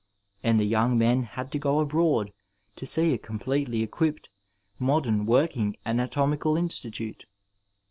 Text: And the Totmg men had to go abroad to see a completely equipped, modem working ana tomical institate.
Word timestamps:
And 0.41 0.59
the 0.59 0.67
Totmg 0.71 0.97
men 0.97 1.21
had 1.25 1.51
to 1.51 1.59
go 1.59 1.79
abroad 1.79 2.33
to 2.75 2.87
see 2.87 3.13
a 3.13 3.19
completely 3.19 3.83
equipped, 3.83 4.29
modem 4.79 5.27
working 5.27 5.77
ana 5.85 6.07
tomical 6.07 6.57
institate. 6.57 7.27